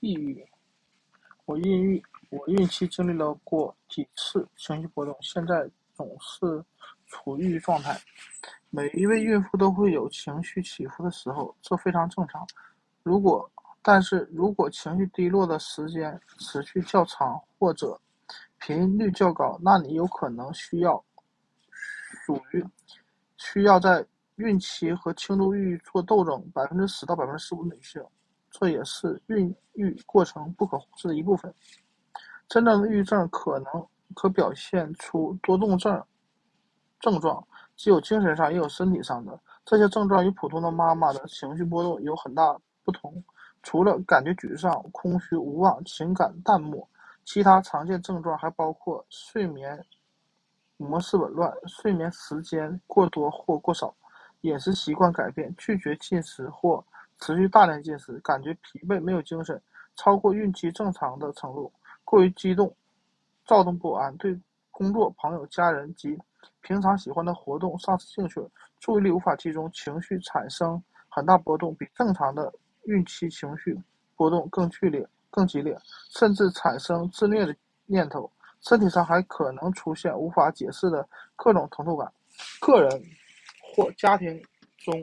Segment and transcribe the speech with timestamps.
[0.00, 0.46] 抑郁。
[1.44, 6.64] 我孕育，我孕期经历了过几次情绪波动，现在总是
[7.06, 7.96] 处于状态。
[8.70, 12.46] 每一位孕妇都会有情绪起伏的时候，这非常正常。
[13.04, 13.48] 如果，
[13.80, 17.98] 但是如果情绪低落的时间持续较长或者
[18.58, 21.02] 频率较高，那你有可能需要
[22.26, 22.64] 属于
[23.36, 24.04] 需要在
[24.34, 26.50] 孕期和轻度抑郁做斗争。
[26.50, 28.04] 百分之十到百分之十五女性。
[28.58, 31.54] 这也是孕育过程不可忽视的一部分。
[32.48, 36.02] 真正的抑郁症可能可表现出多动症
[37.00, 39.38] 症状，既有精神上也有身体上的。
[39.62, 43.22] 这些症状与普通的妈妈的情绪波动有很大不同。
[43.62, 46.88] 除了感觉沮丧、空虚、无望、情感淡漠，
[47.24, 49.84] 其他常见症状还包括睡眠
[50.78, 53.94] 模式紊乱、睡眠时间过多或过少、
[54.42, 56.82] 饮食习惯改变、拒绝进食或。
[57.18, 59.60] 持续大量进食，感觉疲惫、没有精神，
[59.96, 61.72] 超过孕期正常的程度，
[62.04, 62.74] 过于激动、
[63.44, 64.38] 躁动不安，对
[64.70, 66.18] 工作、朋友、家人及
[66.60, 68.40] 平常喜欢的活动丧失兴趣，
[68.80, 72.52] 注意力无法集中，情绪产生很大波动，比正常的
[72.84, 73.76] 孕期情绪
[74.14, 75.76] 波动更剧烈、更激烈，
[76.10, 77.56] 甚至产生自虐的
[77.86, 78.30] 念头。
[78.60, 82.12] 身体上还可能出现无法解释的各种疼痛感。
[82.60, 83.02] 个人
[83.74, 84.42] 或家庭
[84.78, 84.94] 中。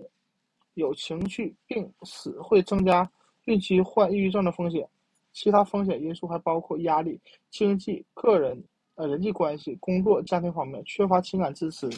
[0.75, 3.09] 有情绪病史会增加
[3.45, 4.87] 孕期患抑郁症的风险，
[5.31, 8.63] 其他风险因素还包括压力、经济、个人
[8.95, 11.89] 呃人际关系、工作、家庭方面缺乏情感支持，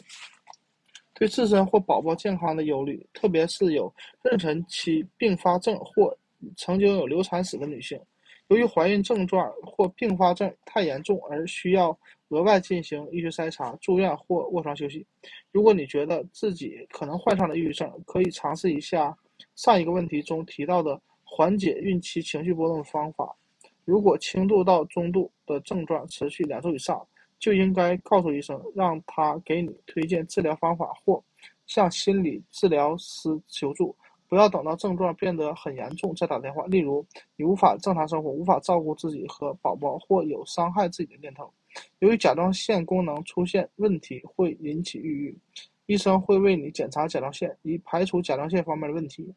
[1.13, 6.17] 对自身或宝宝健康的忧虑，特别是有妊娠期并发症或
[6.57, 7.99] 曾经有流产史的女性。
[8.47, 11.97] 由于怀孕症状或并发症太严重而需要
[12.29, 15.05] 额外进行医学筛查、住院或卧床休息。
[15.51, 19.15] 如果你觉得自己可能患上了抑郁症，可以尝试一下
[19.55, 23.35] 上一个问题中提到的缓解孕期情绪波动的方法。
[23.83, 27.05] 如果轻度到中度的症状持续两周以上，
[27.37, 31.23] 就应该告诉医生，让他给你推荐治疗方法或
[31.67, 33.95] 向心理治疗师求助。
[34.27, 36.65] 不要等到症状变得很严重再打电话。
[36.65, 41.53] 例如，你无法正常生活，无法照顾自己和宝宝，或有伤害自己的念头。
[41.99, 45.37] 由于甲状腺功能出现问题会引起抑郁，
[45.85, 49.33] 医生会为你检查甲状腺，以排除甲状腺方面的问题。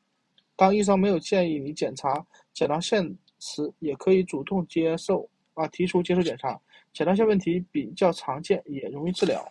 [0.57, 6.61] 当医生没有建议你检查甲状腺时，也可以主动接受啊提出接受检查。
[6.93, 9.47] 甲状腺问题比较常见，也容易治疗。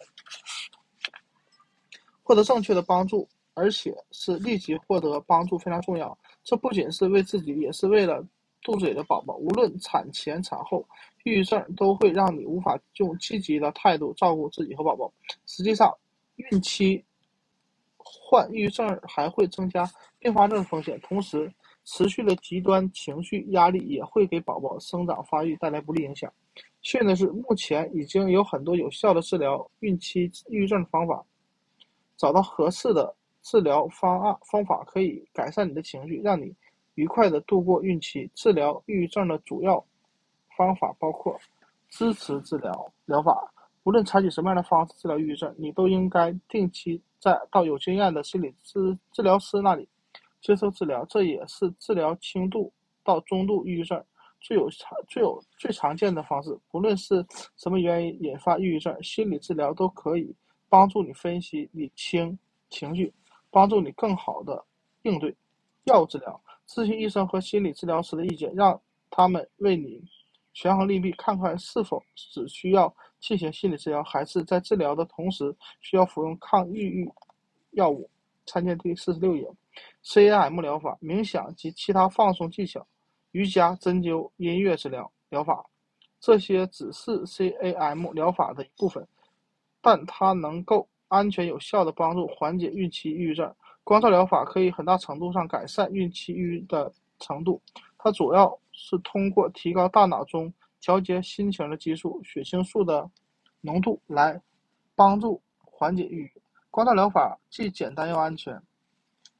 [2.23, 3.27] 获得正确的帮助。
[3.59, 6.15] 而且是立即获得帮助非常重要。
[6.43, 8.23] 这不仅是为自己，也是为了
[8.61, 9.35] 肚子里的宝宝。
[9.37, 10.87] 无论产前产后，
[11.27, 15.11] 抑郁症都会让你无法用积极的态度照顾自己和宝宝。
[15.45, 15.93] 实际上，
[16.37, 17.03] 孕期
[17.97, 19.85] 患抑郁症还会增加
[20.19, 21.51] 并发症风险，同时
[21.83, 26.31] 持续的极端情绪压力也会给宝宝生长发育带来不利影响。
[26.81, 31.25] 幸运的是，目前已经有很多有效的治疗孕期抑郁症的方法。
[32.15, 33.13] 找到合适的。
[33.43, 36.53] 治疗方案方法可以改善你的情绪，让你
[36.95, 38.29] 愉快的度过孕期。
[38.35, 39.81] 治疗抑郁症的主要
[40.57, 41.39] 方法包括
[41.89, 43.53] 支持治疗疗法。
[43.83, 49.87] 无论采取什么样的方式治疗抑郁症，你都应该定期在到有经验的心理治治疗师那里
[50.41, 51.05] 接受治疗。
[51.05, 52.73] 这也是治疗轻度
[53.03, 54.03] 到中度抑郁症
[54.41, 56.59] 最有常最有最常见的方式。
[56.69, 57.25] 不论是
[57.55, 60.35] 什么原因引发抑郁症，心理治疗都可以
[60.67, 62.37] 帮助你分析、理清
[62.69, 63.13] 情绪。
[63.49, 64.61] 帮助你更好的
[65.03, 65.33] 应对
[65.85, 68.79] 药物治疗，咨询医生和心理治疗师的意见，让
[69.09, 70.03] 他们为你
[70.57, 77.07] 权衡利弊，看看是否只需要进行心理治疗，还是在治疗的同时需要服用抗抑郁
[77.73, 78.09] 药物。
[78.47, 79.47] 参见第四十六页。
[80.03, 82.83] CAM 疗法、冥想及其他放松技巧、
[83.33, 85.63] 瑜伽、针灸、音乐治疗疗法，
[86.19, 89.07] 这些只是 CAM 疗法的一部分，
[89.79, 90.89] 但它能够。
[91.09, 97.61] 安全有效的帮助缓解孕期抑郁症，光照疗法可以很大程度上改善孕期抑郁的程度。
[97.97, 103.09] 它主要是通过提高大脑中调节心情的激素血清素的
[103.61, 104.39] 浓度来
[104.93, 106.31] 帮助缓解抑郁。
[106.69, 108.61] 光照疗法既简单又安全，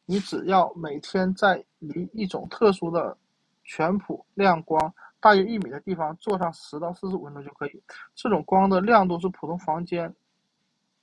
[0.06, 3.16] 你只要每天在离一种特殊的
[3.64, 7.84] 全谱亮光大约一米的地方坐上十到四十五分钟就可以。
[8.16, 10.14] 这种光的亮度是普通房间。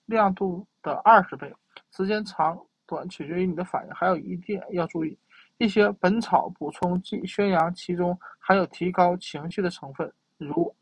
[0.06, 1.50] 亮度的二十倍，
[1.90, 3.94] 时间长短取决于你的反应。
[3.94, 5.16] 还有一点要注意，
[5.58, 10.74] 一些本草补充剂宣扬其中含有提高情绪的成分，如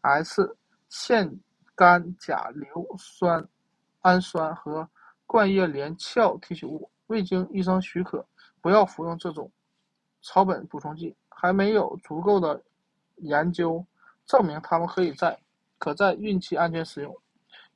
[0.00, 0.56] S
[0.88, 1.30] 腺
[1.74, 3.46] 苷甲硫酸
[4.00, 4.88] 氨酸和
[5.26, 6.90] 冠叶连翘提取物。
[7.08, 8.26] 未经医生许可，
[8.60, 9.50] 不要服用这种
[10.22, 11.16] 草本补充剂。
[11.30, 12.60] 还没有足够的
[13.18, 13.84] 研究
[14.26, 15.38] 证明它们可以在
[15.78, 17.16] 可在孕期安全使用。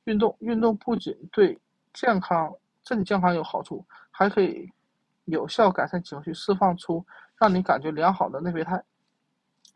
[0.03, 1.57] 运动运动不仅对
[1.93, 2.53] 健康
[2.85, 4.69] 身体健康有好处，还可以
[5.25, 7.05] 有效改善情绪，释放出
[7.37, 8.83] 让你感觉良好的内啡肽。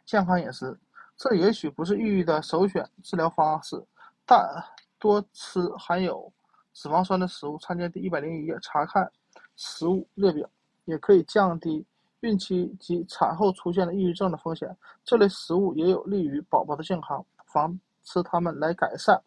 [0.06, 0.78] 健康饮食，
[1.16, 3.82] 这也许不是抑郁的首选治疗方式，
[4.26, 4.42] 但
[5.00, 6.32] 多吃含有
[6.74, 7.58] 脂肪酸的食物。
[7.58, 9.12] 参见第一百零一页，查看
[9.56, 10.50] 食物列表，
[10.86, 11.86] 也可以降低
[12.22, 14.76] 孕期及产后出现的抑郁症的风险。
[15.04, 19.22] 这类食物也有利于宝宝的健康，防吃它们来改善。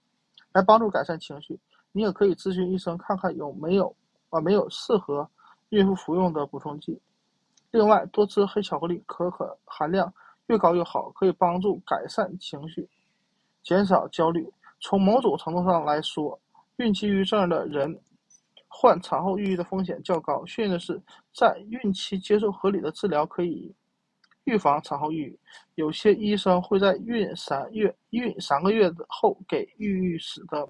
[0.53, 1.61] 来帮助改善情绪，
[1.93, 3.95] 你也可以咨询医生看看有没有
[4.31, 5.29] 啊没有适合
[5.71, 7.01] 孕妇服用的补充剂。
[7.73, 10.13] 另外，多吃黑巧克力，可可含量
[10.47, 12.89] 越高越好，可以帮助改善情绪，
[13.63, 14.53] 减少焦虑。
[14.81, 16.41] 从某种程度上来说，
[16.77, 18.01] 孕期抑郁症的人
[18.67, 20.45] 患产后抑郁的风险较高。
[20.47, 21.01] 幸运的是，
[21.35, 23.73] 在孕期接受合理的治疗可以
[24.45, 25.39] 预防产后抑郁。
[25.77, 30.69] 有些医生会在孕三月孕三个月后给抑郁史的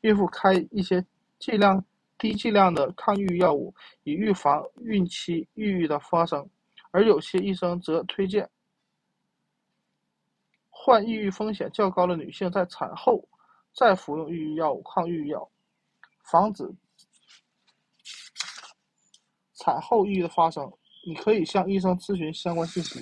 [0.00, 1.04] 孕妇开一些
[1.38, 1.84] 剂量
[2.22, 3.74] 低剂量的抗抑郁药物，
[4.04, 6.48] 以预防孕期抑郁的发生。
[6.92, 8.48] 而有些医生则推荐
[10.70, 13.28] 患抑郁风险较高的女性在产后
[13.74, 15.50] 再服用抑郁药物、抗抑郁药，
[16.30, 16.72] 防止
[19.54, 20.72] 产后抑郁的发生。
[21.04, 23.00] 你可以向医生咨询相关信息。